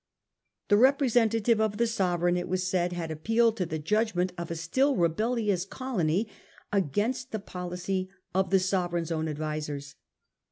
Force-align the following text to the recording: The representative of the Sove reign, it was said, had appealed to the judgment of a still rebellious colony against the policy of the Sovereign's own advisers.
The 0.69 0.77
representative 0.77 1.61
of 1.61 1.77
the 1.77 1.83
Sove 1.83 2.21
reign, 2.21 2.35
it 2.35 2.47
was 2.47 2.65
said, 2.67 2.91
had 2.91 3.11
appealed 3.11 3.55
to 3.57 3.67
the 3.67 3.77
judgment 3.77 4.31
of 4.35 4.49
a 4.49 4.55
still 4.55 4.95
rebellious 4.95 5.63
colony 5.63 6.27
against 6.73 7.31
the 7.31 7.37
policy 7.37 8.09
of 8.33 8.49
the 8.49 8.57
Sovereign's 8.59 9.11
own 9.11 9.27
advisers. 9.27 9.93